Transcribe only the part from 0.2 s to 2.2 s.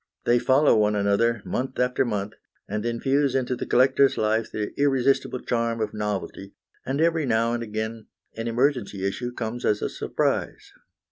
They follow one another month after